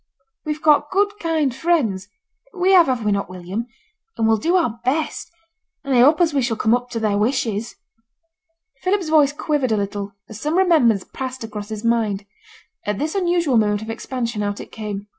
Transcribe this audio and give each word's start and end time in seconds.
We've 0.45 0.63
got 0.63 0.89
good 0.89 1.11
kind 1.19 1.53
friends 1.55 2.07
we 2.55 2.71
have, 2.73 2.87
have 2.87 3.05
we 3.05 3.11
not, 3.11 3.29
William? 3.29 3.67
and 4.17 4.27
we'll 4.27 4.37
do 4.37 4.55
our 4.55 4.79
best, 4.83 5.29
and 5.83 5.93
I 5.93 5.99
hope 5.99 6.19
as 6.19 6.33
we 6.33 6.41
shall 6.41 6.57
come 6.57 6.73
up 6.73 6.89
to 6.89 6.99
their 6.99 7.19
wishes.' 7.19 7.75
Philip's 8.81 9.09
voice 9.09 9.31
quivered 9.31 9.71
a 9.71 9.77
little, 9.77 10.15
as 10.27 10.41
some 10.41 10.57
remembrance 10.57 11.03
passed 11.13 11.43
across 11.43 11.69
his 11.69 11.85
mind; 11.85 12.25
at 12.83 12.97
this 12.97 13.13
unusual 13.13 13.57
moment 13.57 13.83
of 13.83 13.91
expansion 13.91 14.41
out 14.41 14.59
it 14.59 14.71
came. 14.71 15.05